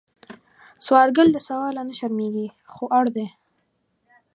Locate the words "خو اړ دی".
2.73-3.27